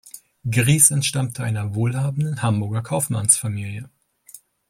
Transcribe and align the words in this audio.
Gries 0.49 0.89
entstammte 0.89 1.43
einer 1.43 1.75
wohlhabenden 1.75 2.41
Hamburger 2.41 2.81
Kaufmannsfamilie. 2.81 3.87